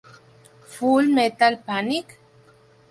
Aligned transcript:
Full 0.71 1.13
Metal 1.13 1.57
Panic? 1.57 2.17